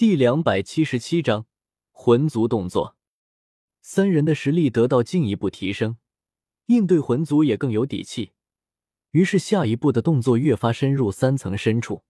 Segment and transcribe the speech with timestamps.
[0.00, 1.44] 第两百七十七章
[1.90, 2.96] 魂族动作。
[3.82, 5.98] 三人的实力得到进一步提升，
[6.68, 8.32] 应对魂族也更有底气。
[9.10, 12.04] 于是下一步的动作越发深入三层深处。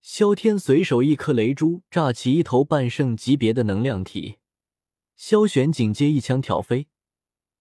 [0.00, 4.38] 萧天随手一颗雷珠炸起一头半圣级别的能量体，
[5.14, 6.88] 萧玄紧接一枪挑飞，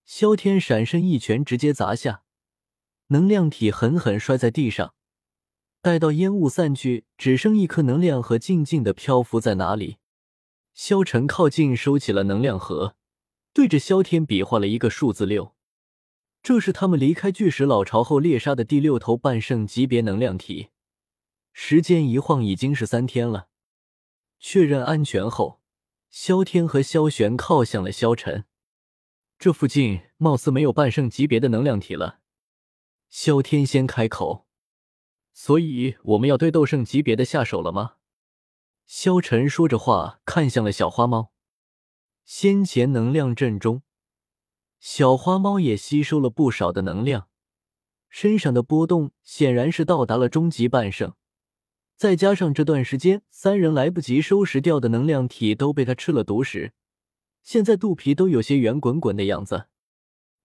[0.06, 2.24] 萧天闪身一拳直接砸下，
[3.08, 4.96] 能量体狠狠摔在地上。
[5.82, 9.98] 待到烟雾散去，只剩一颗能量核静静的漂浮在哪里。
[10.76, 12.96] 萧晨靠近，收起了能量核，
[13.52, 15.56] 对着萧天比划了一个数字六。
[16.44, 20.70] 这是他们离开巨石老巢后猎杀的第六头半圣级别能量体。
[21.52, 23.48] 时间一晃，已经是三天了。
[24.40, 25.62] 确认安全后，
[26.12, 28.46] 萧天和萧玄靠向了萧晨。
[29.40, 32.20] 这附近貌似没有半圣级别的能量体了。
[33.10, 34.48] 萧天先开口。
[35.34, 37.96] 所以我们要对斗圣级别的下手了吗？
[38.86, 41.32] 萧晨说着话，看向了小花猫。
[42.26, 43.84] 先前能量阵中，
[44.80, 47.30] 小花猫也吸收了不少的能量，
[48.10, 51.16] 身上的波动显然是到达了终极半圣。
[51.96, 56.74] 再加上这段时间三人来不及收拾掉的能量体都被他吃了独食，
[57.42, 59.68] 现在肚皮都有些圆滚滚的样子。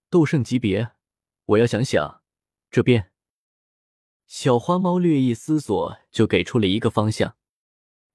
[0.09, 0.91] 斗圣级别，
[1.45, 2.21] 我要想想，
[2.71, 3.11] 这边。
[4.27, 7.37] 小花猫略一思索，就给出了一个方向。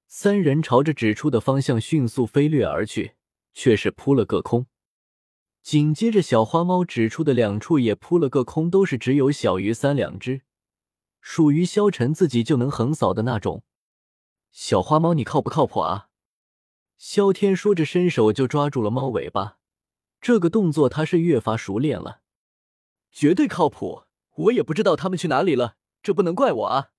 [0.07, 3.15] 三人朝着指出的方向迅速飞掠而去，
[3.51, 4.67] 却是扑了个空。
[5.63, 10.43] 紧接着，小花猫指出的两处也扑了个空，都是只有小于三两只，
[11.19, 13.63] 属于萧晨自己就能横扫的那种。
[14.51, 16.09] 小花猫，你靠不靠谱啊？
[16.95, 19.57] 萧天说着，伸手就抓住了猫尾巴。
[20.21, 22.21] 这个动作他是越发熟练了，
[23.11, 24.03] 绝对靠谱。
[24.35, 25.77] 我也不知道他们去哪里了。
[26.03, 26.91] 这不能怪我啊！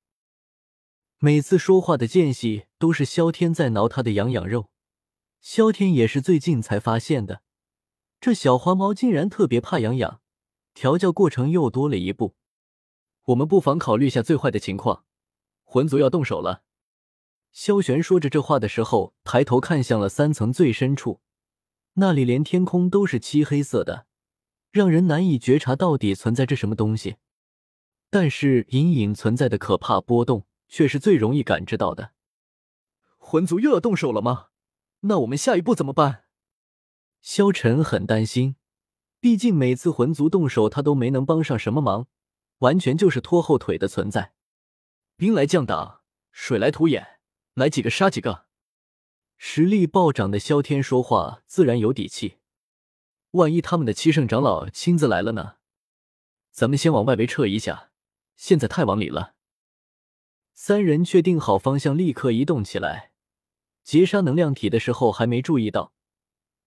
[1.19, 4.71] 每次说话的间隙，都是萧天在挠他的痒痒肉。
[5.43, 7.43] 萧天也是最近才发现的，
[8.19, 10.23] 这小花猫竟然特别怕痒痒，
[10.73, 12.35] 调教过程又多了一步。
[13.27, 15.05] 我们不妨考虑下最坏的情况，
[15.65, 16.63] 魂族要动手了。
[17.53, 21.21] 萧玄说着这话的时候，抬头看向了三层最深处，
[21.95, 24.07] 那里连天空都是漆黑色的，
[24.73, 27.17] 让人难以觉察到底存在着什么东西。
[28.15, 32.13] 但是隐隐存在的可怕波动却是最容易感知到的。
[33.19, 34.51] 魂族又要动手了吗？
[35.01, 36.27] 那我们下一步怎么办？
[37.21, 38.55] 萧晨很担心，
[39.19, 42.07] 毕竟每次魂族动手，他都没能帮上什么忙，
[42.59, 44.35] 完全就是拖后腿的存在。
[45.17, 47.19] 兵来将挡，水来土掩，
[47.55, 48.45] 来几个杀几个。
[49.37, 52.37] 实力暴涨的萧天说话自然有底气。
[53.33, 55.57] 万一他们的七圣长老亲自来了呢？
[56.53, 57.91] 咱们先往外围撤一下。
[58.37, 59.35] 现在太往里了。
[60.53, 63.11] 三人确定好方向，立刻移动起来。
[63.83, 65.93] 截杀能量体的时候还没注意到，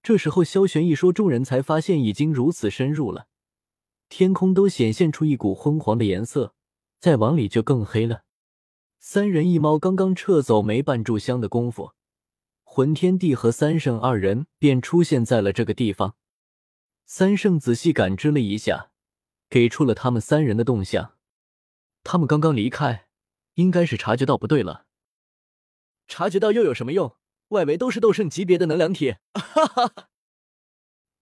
[0.03, 3.27] 这时候萧玄一说，众人才发现已经如此深入了。
[4.09, 6.53] 天空都显现出一股昏黄的颜色，
[6.99, 8.23] 再往里就更黑了。
[8.99, 11.93] 三人一猫刚刚撤走没半炷香的功夫，
[12.63, 16.15] 魂天帝和三圣二人便出现在了这个地方。
[17.05, 18.91] 三圣仔细感知了一下，
[19.49, 21.16] 给出了他们三人的动向。
[22.09, 23.07] 他们刚刚离开，
[23.55, 24.85] 应该是察觉到不对了。
[26.07, 27.17] 察觉到又有什么用？
[27.49, 30.07] 外围都是斗圣级别的能量体，哈哈哈！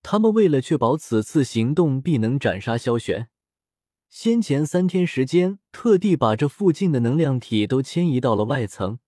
[0.03, 3.29] 他们为了确保此次行动必能斩杀萧玄，
[4.11, 8.99] 先前三天时间特地把这附近的能量体都迁移到了外层，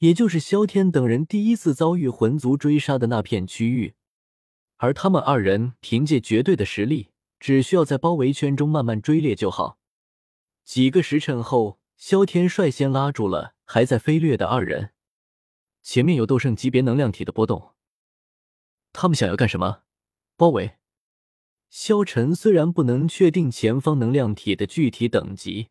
[0.00, 3.94] 也就是萧天等人第一次遭遇魂族追杀的那片区域。
[4.76, 7.08] 而他们二人凭借绝对的实力，
[7.38, 9.79] 只需要在包围圈中慢慢追猎就好。
[10.70, 14.92] 几个时辰后，萧天率先拉住了还在飞掠的二人。
[15.82, 17.72] 前面有斗圣级别能量体的波动，
[18.92, 19.82] 他们想要干什么？
[20.36, 20.76] 包围。
[21.70, 25.70] 萧晨虽然不能确定前方能量体的具体等级，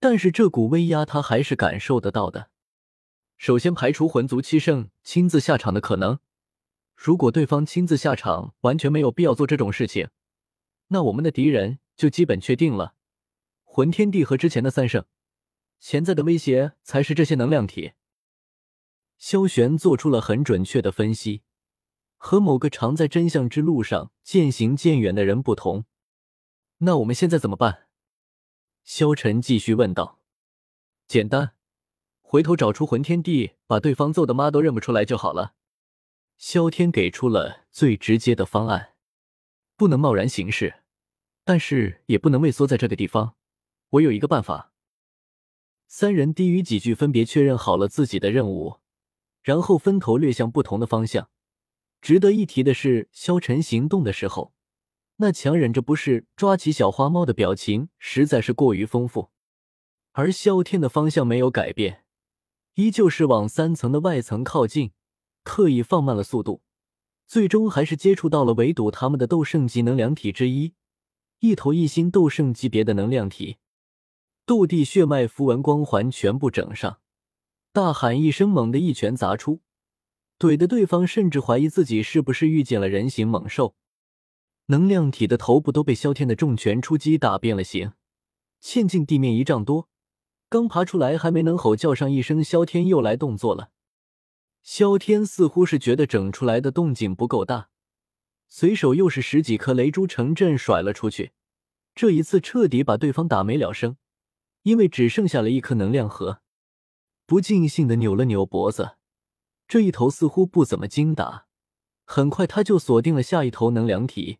[0.00, 2.50] 但是这股威压他还是感受得到的。
[3.36, 6.18] 首先排除魂族七圣亲自下场的可能。
[6.96, 10.08] 如果对方亲自下场，完全没有必要做这种事情，
[10.88, 12.96] 那我们的敌人就基本确定了。
[13.72, 15.06] 魂天帝和之前的三圣，
[15.78, 17.92] 潜在的威胁才是这些能量体。
[19.16, 21.44] 萧玄做出了很准确的分析，
[22.16, 25.84] 和某个常在真相之路上渐行渐远的人不同。
[26.78, 27.86] 那我们现在怎么办？
[28.82, 30.18] 萧晨继续问道。
[31.06, 31.52] 简单，
[32.22, 35.54] 回头找出魂天帝，把对方揍的妈都认不出来就好了。
[36.36, 38.94] 萧天给出了最直接的方案，
[39.76, 40.82] 不能贸然行事，
[41.44, 43.36] 但是也不能畏缩在这个地方。
[43.90, 44.72] 我有一个办法。
[45.86, 48.76] 三人低语几句，分别确认好了自己的任务，
[49.42, 51.28] 然后分头掠向不同的方向。
[52.00, 54.54] 值得一提的是，萧晨行动的时候，
[55.16, 59.30] 那强忍着不适抓起小花猫的表情实在是过于丰富。
[60.12, 62.04] 而萧天的方向没有改变，
[62.74, 64.92] 依旧是往三层的外层靠近，
[65.42, 66.62] 刻意放慢了速度，
[67.26, 70.74] 最终还是接触到了围堵他们的斗圣级能量体之一，
[71.40, 73.58] 一头一星斗圣级别的能量体。
[74.50, 76.98] 斗帝血脉符文光环全部整上，
[77.72, 79.60] 大喊一声，猛地一拳砸出，
[80.40, 83.76] 怼的对方甚至怀疑自己是不是遇见了人形猛兽。
[84.66, 87.92] 能量体的头部都被萧天的重拳出击打变了形，
[88.60, 89.88] 嵌进地面一丈多。
[90.48, 93.70] 刚爬出来，还没能吼叫上一声，萧天又来动作了。
[94.64, 97.68] 萧天似乎是觉得整出来的动静不够大，
[98.48, 101.30] 随手又是十几颗雷珠成阵甩了出去，
[101.94, 103.96] 这一次彻底把对方打没了声。
[104.62, 106.42] 因为只剩下了一颗能量核，
[107.26, 108.96] 不尽兴的扭了扭脖子，
[109.66, 111.46] 这一头似乎不怎么精打。
[112.04, 114.38] 很快他就锁定了下一头能量体，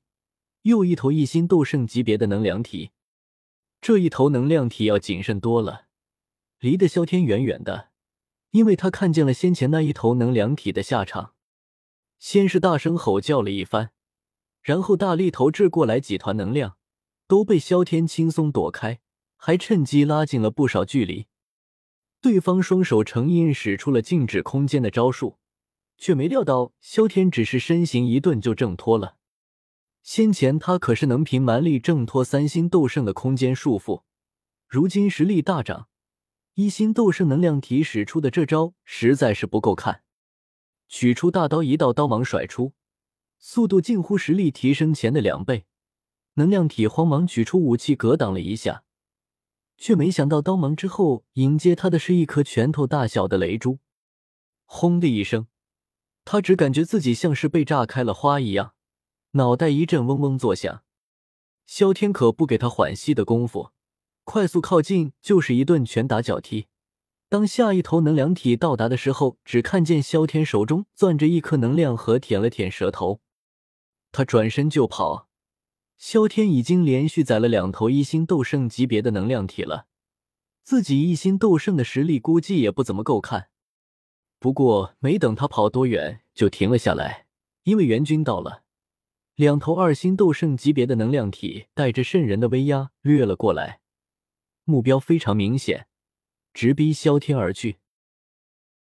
[0.63, 2.91] 又一头一星斗圣级别的能量体。
[3.81, 5.87] 这一头能量体要谨慎多了，
[6.59, 7.91] 离得萧天远远的，
[8.51, 11.35] 因为他看见了先前那一头能量体的下场。
[12.19, 13.93] 先是大声吼叫了一番，
[14.61, 16.77] 然后大力投掷过来几团能量，
[17.27, 19.01] 都被萧天轻松躲开。
[19.43, 21.27] 还趁机拉近了不少距离，
[22.21, 25.39] 对方双手成印使出了静止空间的招数，
[25.97, 29.17] 却没料到萧天只是身形一顿就挣脱了。
[30.03, 34.03] 先前他可是能凭蛮力挣脱三星斗圣的空间束缚，
[34.69, 35.89] 如今实力大涨，
[36.53, 40.03] 一星斗圣能量体使出的这招实在是不够看。
[40.87, 42.75] 取出大刀，一道刀芒甩出，
[43.39, 45.65] 速度近乎实力提升前的两倍。
[46.35, 48.85] 能量体慌忙取出武器格挡了一下。
[49.81, 53.79] 却没想到，刀芒之后迎接他的是一颗拳头大小的雷珠。
[54.67, 55.49] 轰的一声，
[56.25, 58.75] 他只感觉自己像是被炸开了花一样，
[59.33, 60.83] 脑袋一阵嗡嗡作响。
[61.65, 63.71] 萧天可不给他缓息的功夫，
[64.25, 66.67] 快速靠近就是一顿拳打脚踢。
[67.31, 73.21] 当下一头能量体到达的时候，只看见萧天手中攥着一颗能量核，舔了舔舌头，
[74.13, 75.30] 他转身就跑。
[76.01, 79.87] 萧天已经连续宰了两头一星斗圣级别的能量体了，
[80.63, 83.51] 自己一星斗圣的实力估计也不怎么够看。
[84.39, 87.27] 不过没等他跑多远，就停了下来，
[87.65, 88.63] 因为援军到了。
[89.35, 93.81] 两头二星斗圣级别的能量体带着渗人的威压掠了过来，
[94.65, 95.87] 目标非常明显，
[96.55, 97.77] 直逼萧天而去。